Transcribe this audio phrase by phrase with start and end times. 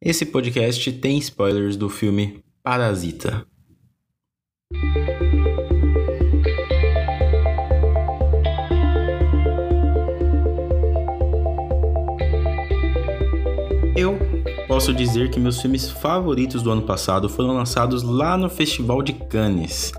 [0.00, 3.44] Esse podcast tem spoilers do filme Parasita.
[13.96, 14.16] Eu
[14.68, 19.14] posso dizer que meus filmes favoritos do ano passado foram lançados lá no Festival de
[19.14, 19.92] Cannes.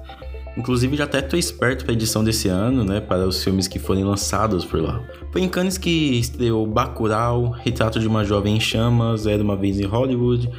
[0.58, 3.80] Inclusive já até tô esperto para a edição desse ano, né, para os filmes que
[3.80, 5.02] forem lançados por lá.
[5.32, 9.80] Foi em Cannes que estreou Bacurau, Retrato de uma Jovem em Chamas, Era Uma Vez
[9.80, 10.50] em Hollywood,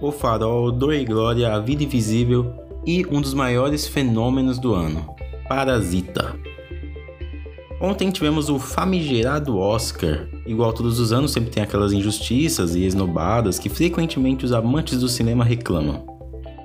[0.00, 2.52] O Farol, Dor e Glória, A Vida Invisível
[2.86, 5.14] e um dos maiores fenômenos do ano,
[5.48, 6.36] Parasita.
[7.80, 10.26] Ontem tivemos o famigerado Oscar.
[10.44, 15.08] Igual todos os anos, sempre tem aquelas injustiças e esnobadas que frequentemente os amantes do
[15.08, 16.04] cinema reclamam.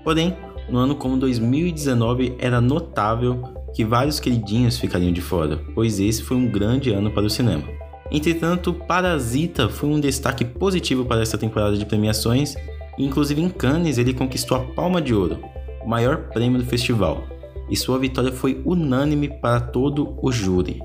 [0.04, 0.35] Porém,
[0.70, 3.41] no ano como 2019 era notável
[3.73, 7.63] que vários queridinhos ficariam de fora, pois esse foi um grande ano para o cinema.
[8.12, 12.55] Entretanto, Parasita foi um destaque positivo para essa temporada de premiações,
[12.98, 15.40] e inclusive em Cannes ele conquistou a Palma de Ouro,
[15.84, 17.24] o maior prêmio do festival,
[17.70, 20.80] e sua vitória foi unânime para todo o júri.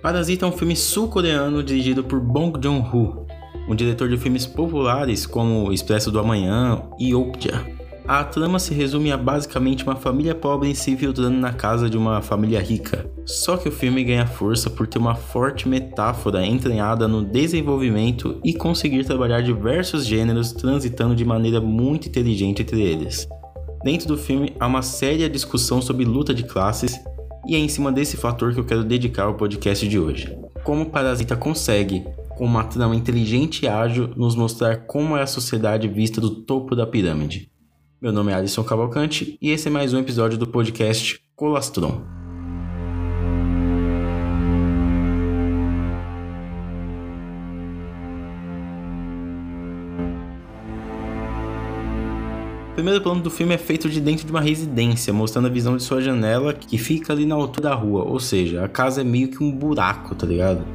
[0.00, 3.26] Parasita é um filme sul-coreano dirigido por Bong Joon-ho,
[3.68, 7.81] um diretor de filmes populares como Expresso do Amanhã e Okja.
[8.06, 12.20] A trama se resume a basicamente uma família pobre se infiltrando na casa de uma
[12.20, 13.08] família rica.
[13.24, 18.54] Só que o filme ganha força por ter uma forte metáfora entranhada no desenvolvimento e
[18.54, 23.28] conseguir trabalhar diversos gêneros transitando de maneira muito inteligente entre eles.
[23.84, 26.98] Dentro do filme há uma séria discussão sobre luta de classes
[27.46, 30.36] e é em cima desse fator que eu quero dedicar o podcast de hoje.
[30.64, 32.04] Como Parasita consegue,
[32.36, 36.74] com uma trama inteligente e ágil, nos mostrar como é a sociedade vista do topo
[36.74, 37.51] da pirâmide.
[38.02, 42.02] Meu nome é Alisson Cavalcante e esse é mais um episódio do podcast Colastron.
[52.72, 55.76] O primeiro plano do filme é feito de dentro de uma residência, mostrando a visão
[55.76, 59.04] de sua janela que fica ali na altura da rua, ou seja, a casa é
[59.04, 60.66] meio que um buraco, tá ligado?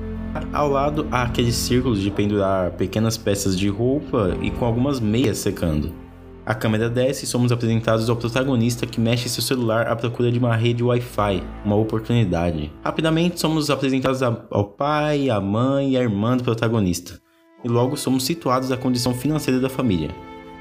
[0.53, 5.39] Ao lado há aqueles círculos de pendurar pequenas peças de roupa e com algumas meias
[5.39, 6.06] secando.
[6.47, 10.39] A câmera desce e somos apresentados ao protagonista que mexe seu celular à procura de
[10.39, 12.71] uma rede Wi-Fi, uma oportunidade.
[12.85, 17.19] Rapidamente somos apresentados ao pai, à mãe e à irmã do protagonista.
[17.65, 20.09] E logo somos situados à condição financeira da família.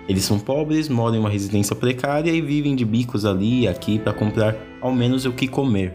[0.08, 3.97] Eles são pobres, moram em uma residência precária e vivem de bicos ali e aqui
[3.97, 5.94] para comprar ao menos o que comer.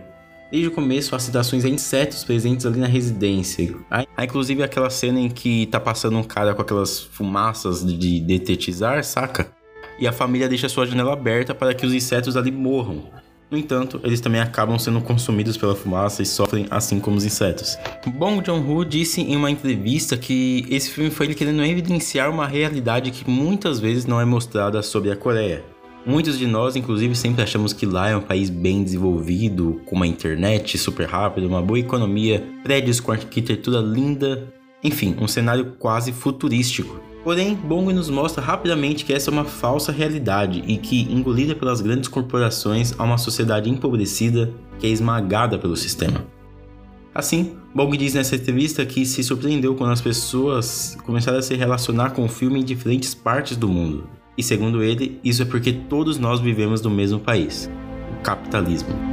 [0.49, 3.75] Desde o começo, há citações a insetos presentes ali na residência.
[3.89, 9.03] Há inclusive aquela cena em que tá passando um cara com aquelas fumaças de detetizar,
[9.03, 9.59] saca?
[10.01, 13.03] E a família deixa sua janela aberta para que os insetos ali morram.
[13.51, 17.77] No entanto, eles também acabam sendo consumidos pela fumaça e sofrem assim como os insetos.
[18.07, 23.11] Bong Joon-ho disse em uma entrevista que esse filme foi ele querendo evidenciar uma realidade
[23.11, 25.63] que muitas vezes não é mostrada sobre a Coreia.
[26.03, 30.07] Muitos de nós, inclusive, sempre achamos que lá é um país bem desenvolvido, com uma
[30.07, 34.51] internet super rápida, uma boa economia, prédios com arquitetura linda,
[34.83, 37.10] enfim, um cenário quase futurístico.
[37.23, 41.79] Porém, Bong nos mostra rapidamente que essa é uma falsa realidade e que, engolida pelas
[41.79, 46.25] grandes corporações, há uma sociedade empobrecida que é esmagada pelo sistema.
[47.13, 52.11] Assim, Bong diz nessa entrevista que se surpreendeu quando as pessoas começaram a se relacionar
[52.11, 54.07] com o filme em diferentes partes do mundo.
[54.37, 57.69] E segundo ele, isso é porque todos nós vivemos no mesmo país
[58.17, 59.10] o capitalismo.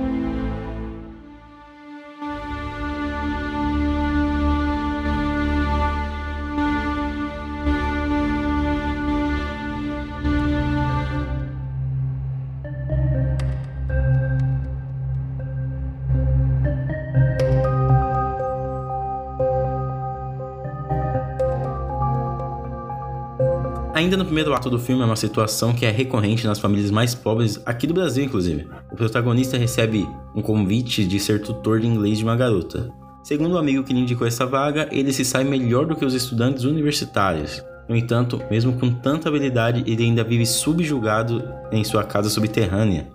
[23.99, 27.17] Ainda no primeiro ato do filme é uma situação que é recorrente nas famílias mais
[27.17, 28.69] pobres aqui do Brasil, inclusive.
[28.93, 32.93] O protagonista recebe um convite de ser tutor de inglês de uma garota.
[33.25, 36.15] Segundo o amigo que lhe indicou essa vaga, ele se sai melhor do que os
[36.15, 37.61] estudantes universitários.
[37.89, 43.09] No entanto, mesmo com tanta habilidade, ele ainda vive subjugado em sua casa subterrânea.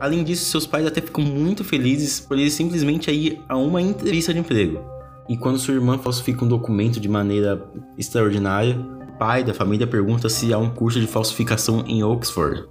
[0.00, 4.34] Além disso, seus pais até ficam muito felizes por ele simplesmente ir a uma entrevista
[4.34, 4.84] de emprego.
[5.28, 7.64] E quando sua irmã falsifica um documento de maneira
[7.96, 8.76] extraordinária,
[9.18, 12.64] pai da família pergunta se há um curso de falsificação em Oxford.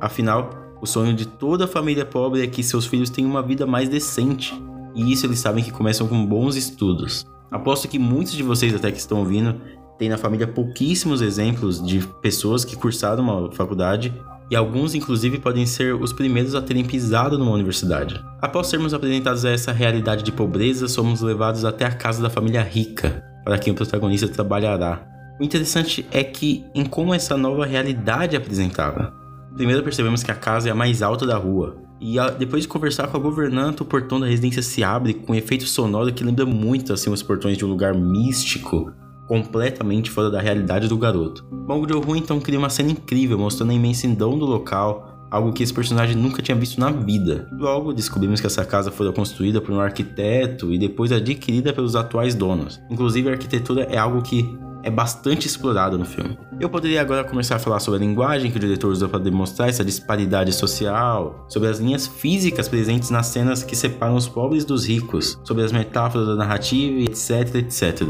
[0.00, 0.50] Afinal,
[0.80, 4.54] o sonho de toda família pobre é que seus filhos tenham uma vida mais decente,
[4.94, 7.26] e isso eles sabem que começam com bons estudos.
[7.50, 9.60] Aposto que muitos de vocês até que estão ouvindo
[9.98, 14.14] têm na família pouquíssimos exemplos de pessoas que cursaram uma faculdade
[14.50, 18.20] e alguns inclusive podem ser os primeiros a terem pisado numa universidade.
[18.40, 22.62] Após sermos apresentados a essa realidade de pobreza, somos levados até a casa da família
[22.62, 25.10] rica, para quem o protagonista trabalhará
[25.40, 29.10] O interessante é que em como essa nova realidade é apresentava.
[29.56, 33.08] Primeiro percebemos que a casa é a mais alta da rua, e depois de conversar
[33.08, 36.44] com a governanta, o portão da residência se abre com um efeito sonoro que lembra
[36.44, 38.92] muito assim os portões de um lugar místico,
[39.26, 41.42] completamente fora da realidade do garoto.
[41.50, 45.72] Bong Joon-ho então cria uma cena incrível mostrando a imensidão do local, algo que esse
[45.72, 47.48] personagem nunca tinha visto na vida.
[47.52, 52.34] Logo, descobrimos que essa casa foi construída por um arquiteto e depois adquirida pelos atuais
[52.34, 52.78] donos.
[52.90, 56.38] Inclusive, a arquitetura é algo que é bastante explorado no filme.
[56.58, 59.68] Eu poderia agora começar a falar sobre a linguagem que o diretor usou para demonstrar
[59.68, 64.86] essa disparidade social, sobre as linhas físicas presentes nas cenas que separam os pobres dos
[64.86, 68.02] ricos, sobre as metáforas da narrativa, etc, etc.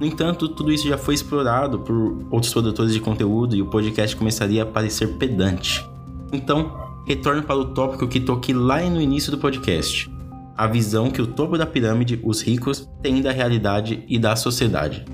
[0.00, 4.16] No entanto, tudo isso já foi explorado por outros produtores de conteúdo e o podcast
[4.16, 5.88] começaria a parecer pedante.
[6.32, 10.10] Então, retorno para o tópico que toquei lá no início do podcast:
[10.56, 15.04] a visão que o topo da pirâmide, os ricos, têm da realidade e da sociedade.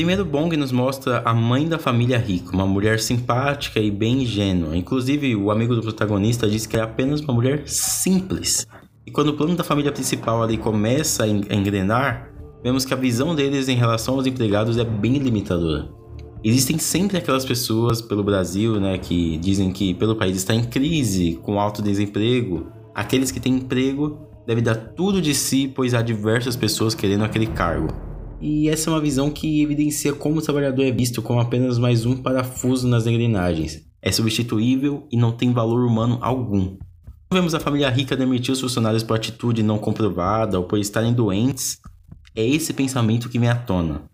[0.00, 4.74] Primeiro, Bong nos mostra a mãe da família rica, uma mulher simpática e bem ingênua.
[4.74, 8.66] Inclusive, o amigo do protagonista diz que é apenas uma mulher simples.
[9.06, 12.30] E quando o plano da família principal ali começa a engrenar,
[12.64, 15.90] vemos que a visão deles em relação aos empregados é bem limitadora.
[16.42, 21.38] Existem sempre aquelas pessoas pelo Brasil, né, que dizem que pelo país está em crise,
[21.42, 22.68] com alto desemprego.
[22.94, 27.48] Aqueles que têm emprego devem dar tudo de si, pois há diversas pessoas querendo aquele
[27.48, 28.08] cargo.
[28.40, 32.06] E essa é uma visão que evidencia como o trabalhador é visto como apenas mais
[32.06, 33.82] um parafuso nas engrenagens.
[34.00, 36.78] É substituível e não tem valor humano algum.
[37.30, 41.78] Vemos a família rica demitir os funcionários por atitude não comprovada ou por estarem doentes.
[42.34, 44.04] É esse pensamento que vem à tona.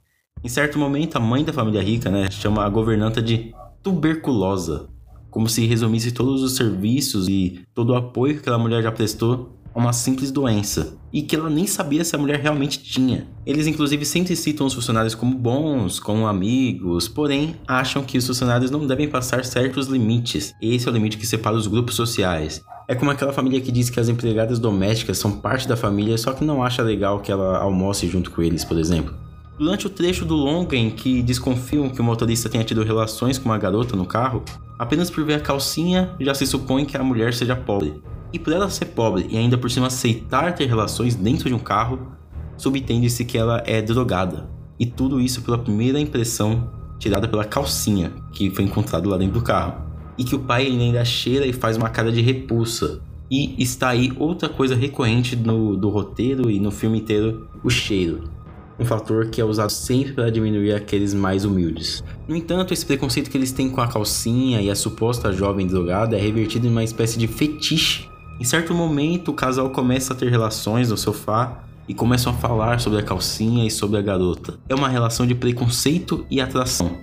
[0.43, 4.89] Em certo momento, a mãe da família rica né, chama a governanta de tuberculosa,
[5.31, 9.56] como se resumisse todos os serviços e todo o apoio que aquela mulher já prestou
[9.77, 13.27] uma simples doença e que ela nem sabia se a mulher realmente tinha.
[13.45, 18.71] Eles inclusive sempre citam os funcionários como bons, como amigos, porém acham que os funcionários
[18.71, 20.55] não devem passar certos limites.
[20.63, 22.65] Esse é o limite que separa os grupos sociais.
[22.89, 26.33] É como aquela família que diz que as empregadas domésticas são parte da família, só
[26.33, 29.15] que não acha legal que ela almoce junto com eles, por exemplo.
[29.59, 33.49] Durante o trecho do longa em que desconfiam que o motorista tenha tido relações com
[33.49, 34.43] uma garota no carro,
[34.79, 37.95] apenas por ver a calcinha já se supõe que a mulher seja pobre.
[38.33, 41.59] E por ela ser pobre e ainda por cima aceitar ter relações dentro de um
[41.59, 42.13] carro,
[42.57, 44.49] subentende-se que ela é drogada.
[44.79, 49.45] E tudo isso pela primeira impressão tirada pela calcinha que foi encontrada lá dentro do
[49.45, 49.87] carro.
[50.19, 53.01] E que o pai ainda cheira e faz uma cara de repulsa.
[53.31, 58.31] E está aí outra coisa recorrente no, do roteiro e no filme inteiro: o cheiro.
[58.79, 62.05] Um fator que é usado sempre para diminuir aqueles mais humildes.
[62.29, 66.17] No entanto, esse preconceito que eles têm com a calcinha e a suposta jovem drogada
[66.17, 68.07] é revertido em uma espécie de fetiche
[68.39, 72.81] em certo momento, o casal começa a ter relações no sofá e começam a falar
[72.81, 74.59] sobre a calcinha e sobre a garota.
[74.69, 76.99] É uma relação de preconceito e atração.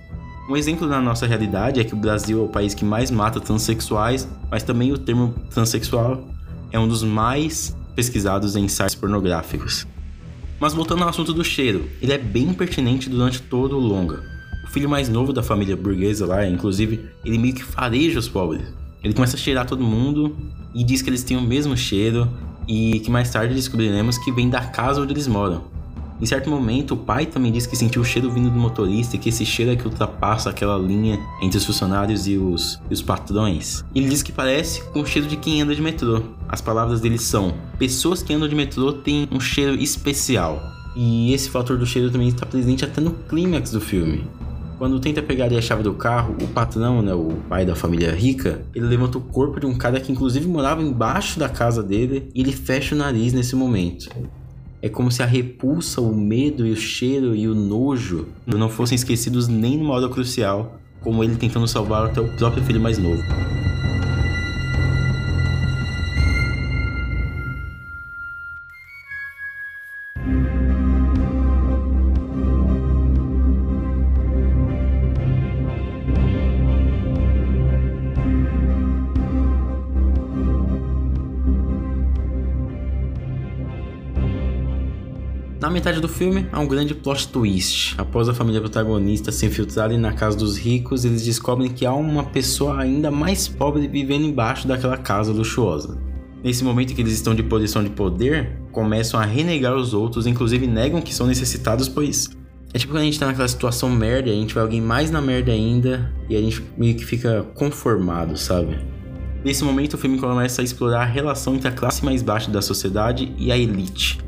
[0.48, 3.40] Um exemplo da nossa realidade é que o Brasil é o país que mais mata
[3.40, 6.22] transexuais, mas também o termo transexual
[6.70, 9.86] é um dos mais pesquisados em sites pornográficos.
[10.60, 14.22] Mas voltando ao assunto do cheiro, ele é bem pertinente durante todo o longa.
[14.64, 18.83] O filho mais novo da família burguesa lá, inclusive, ele meio que fareja os pobres.
[19.04, 20.34] Ele começa a cheirar todo mundo
[20.74, 22.26] e diz que eles têm o mesmo cheiro
[22.66, 25.62] e que mais tarde descobriremos que vem da casa onde eles moram.
[26.20, 29.18] Em certo momento, o pai também diz que sentiu o cheiro vindo do motorista e
[29.18, 33.02] que esse cheiro é que ultrapassa aquela linha entre os funcionários e os, e os
[33.02, 33.84] patrões.
[33.94, 36.22] Ele diz que parece com o cheiro de quem anda de metrô.
[36.48, 40.62] As palavras dele são: pessoas que andam de metrô têm um cheiro especial.
[40.96, 44.24] E esse fator do cheiro também está presente até no clímax do filme.
[44.84, 48.66] Quando tenta pegar a chave do carro, o patrão, né, o pai da família rica,
[48.74, 52.42] ele levanta o corpo de um cara que inclusive morava embaixo da casa dele e
[52.42, 54.10] ele fecha o nariz nesse momento.
[54.82, 58.94] É como se a repulsa, o medo e o cheiro e o nojo não fossem
[58.94, 63.22] esquecidos nem numa hora crucial, como ele tentando salvar até o próprio filho mais novo.
[85.74, 87.96] Metade do filme, há um grande plot twist.
[87.98, 92.22] Após a família protagonista se infiltrarem na casa dos ricos, eles descobrem que há uma
[92.22, 96.00] pessoa ainda mais pobre vivendo embaixo daquela casa luxuosa.
[96.44, 100.66] Nesse momento que eles estão de posição de poder, começam a renegar os outros, inclusive
[100.66, 102.30] negam que são necessitados, pois
[102.72, 105.20] É tipo quando a gente tá naquela situação merda, a gente vai alguém mais na
[105.20, 108.78] merda ainda e a gente meio que fica conformado, sabe?
[109.44, 112.62] Nesse momento o filme começa a explorar a relação entre a classe mais baixa da
[112.62, 114.18] sociedade e a elite.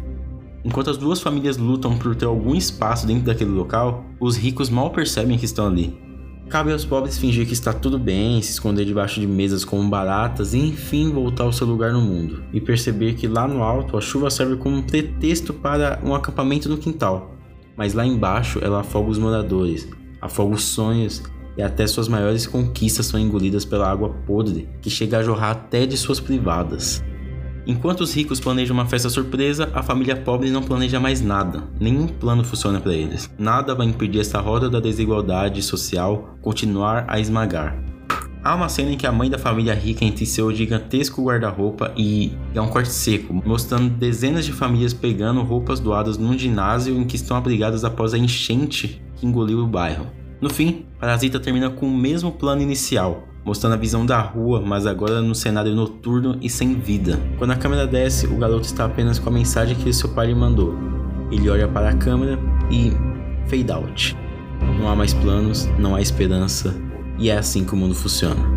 [0.66, 4.90] Enquanto as duas famílias lutam por ter algum espaço dentro daquele local, os ricos mal
[4.90, 5.96] percebem que estão ali.
[6.48, 10.54] Cabe aos pobres fingir que está tudo bem, se esconder debaixo de mesas como baratas
[10.54, 14.00] e enfim voltar ao seu lugar no mundo, e perceber que lá no alto a
[14.00, 17.36] chuva serve como um pretexto para um acampamento no quintal,
[17.76, 19.88] mas lá embaixo ela afoga os moradores,
[20.20, 21.22] afoga os sonhos
[21.56, 25.86] e até suas maiores conquistas são engolidas pela água podre que chega a jorrar até
[25.86, 27.04] de suas privadas.
[27.66, 31.64] Enquanto os ricos planejam uma festa surpresa, a família pobre não planeja mais nada.
[31.80, 33.28] Nenhum plano funciona para eles.
[33.36, 37.76] Nada vai impedir essa roda da desigualdade social continuar a esmagar.
[38.44, 41.92] Há uma cena em que a mãe da família rica entra em seu gigantesco guarda-roupa
[41.96, 47.04] e é um corte seco, mostrando dezenas de famílias pegando roupas doadas num ginásio em
[47.04, 50.06] que estão abrigadas após a enchente que engoliu o bairro.
[50.40, 54.86] No fim, Parasita termina com o mesmo plano inicial, mostrando a visão da rua, mas
[54.86, 57.20] agora no cenário noturno e sem vida.
[57.38, 60.34] Quando a câmera desce, o garoto está apenas com a mensagem que seu pai lhe
[60.34, 60.74] mandou.
[61.30, 62.36] Ele olha para a câmera
[62.68, 62.90] e
[63.48, 64.16] fade out.
[64.80, 66.74] Não há mais planos, não há esperança,
[67.20, 68.55] e é assim que o mundo funciona.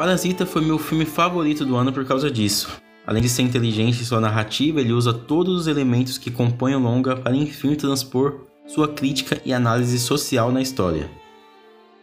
[0.00, 2.70] Parasita foi meu filme favorito do ano por causa disso.
[3.06, 6.78] Além de ser inteligente em sua narrativa, ele usa todos os elementos que compõem o
[6.78, 11.10] longa para enfim transpor sua crítica e análise social na história.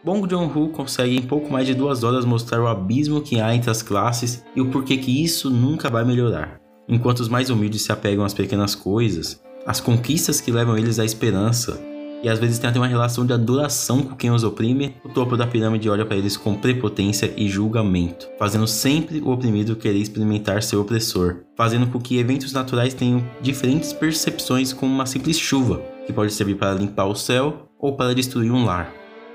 [0.04, 3.68] Bong Joon-ho consegue em pouco mais de duas horas mostrar o abismo que há entre
[3.68, 6.60] as classes e o porquê que isso nunca vai melhorar.
[6.88, 11.04] Enquanto os mais humildes se apegam às pequenas coisas, às conquistas que levam eles à
[11.04, 11.82] esperança,
[12.22, 15.36] e às vezes tem até uma relação de adoração com quem os oprime, o topo
[15.36, 20.62] da pirâmide olha para eles com prepotência e julgamento, fazendo sempre o oprimido querer experimentar
[20.62, 26.12] seu opressor, fazendo com que eventos naturais tenham diferentes percepções como uma simples chuva, que
[26.12, 28.92] pode servir para limpar o céu ou para destruir um lar.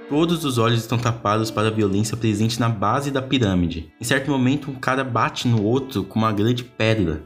[0.09, 3.89] Todos os olhos estão tapados para a violência presente na base da pirâmide.
[3.99, 7.23] Em certo momento, um cara bate no outro com uma grande pedra,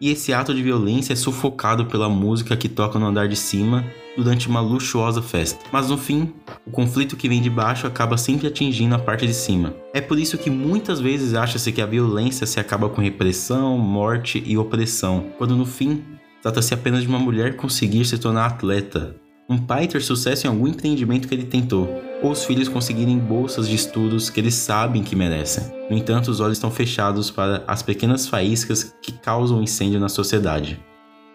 [0.00, 3.84] e esse ato de violência é sufocado pela música que toca no andar de cima
[4.16, 5.64] durante uma luxuosa festa.
[5.72, 6.32] Mas no fim,
[6.66, 9.74] o conflito que vem de baixo acaba sempre atingindo a parte de cima.
[9.94, 14.42] É por isso que muitas vezes acha-se que a violência se acaba com repressão, morte
[14.44, 16.02] e opressão, quando no fim
[16.42, 19.14] trata-se apenas de uma mulher conseguir se tornar atleta,
[19.50, 21.88] um pai ter sucesso em algum empreendimento que ele tentou,
[22.22, 25.64] ou os filhos conseguirem bolsas de estudos que eles sabem que merecem.
[25.90, 30.78] No entanto, os olhos estão fechados para as pequenas faíscas que causam incêndio na sociedade.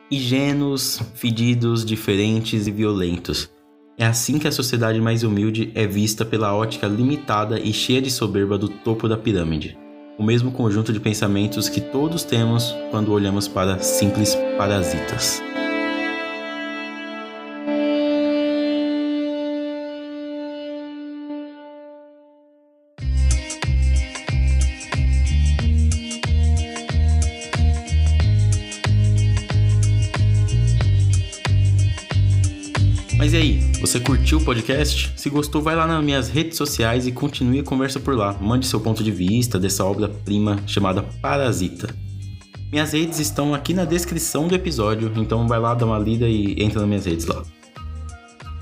[0.09, 3.49] Higienos, fedidos, diferentes e violentos.
[3.97, 8.11] É assim que a sociedade mais humilde é vista pela ótica limitada e cheia de
[8.11, 9.75] soberba do topo da pirâmide.
[10.17, 15.41] O mesmo conjunto de pensamentos que todos temos quando olhamos para simples parasitas.
[33.85, 35.13] Você curtiu o podcast?
[35.15, 38.33] Se gostou, vai lá nas minhas redes sociais e continue a conversa por lá.
[38.41, 41.95] Mande seu ponto de vista dessa obra-prima chamada Parasita.
[42.71, 46.55] Minhas redes estão aqui na descrição do episódio, então vai lá dar uma lida e
[46.63, 47.43] entra nas minhas redes lá.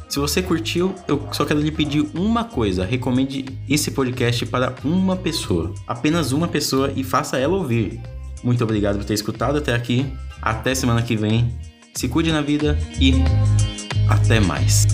[0.10, 5.15] Se você curtiu, eu só quero lhe pedir uma coisa: recomende esse podcast para uma
[5.15, 7.98] pessoa, apenas uma pessoa e faça ela ouvir.
[8.44, 10.06] Muito obrigado por ter escutado até aqui.
[10.42, 11.58] Até semana que vem.
[11.94, 13.13] Se cuide na vida e
[14.10, 14.86] até mais.